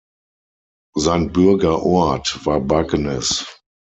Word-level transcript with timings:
Sein 0.95 1.31
Bürgerort 1.31 2.43
war 2.47 2.59
Bagnes. 2.59 3.45